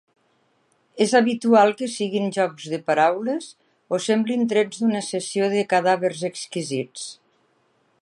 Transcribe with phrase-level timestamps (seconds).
[1.05, 3.51] És habitual que siguin jocs de paraules
[3.93, 7.11] o semblin trets d'una sessió de cadàvers exquisits.